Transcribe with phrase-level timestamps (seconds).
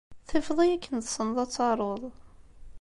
[0.29, 2.03] Tifeḍ-iyi akken tessneḍ ad taruḍ.